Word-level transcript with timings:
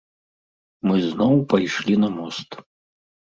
Мы 0.91 0.95
зноў 1.09 1.35
пайшлі 1.53 1.99
на 2.05 2.09
мост. 2.17 2.49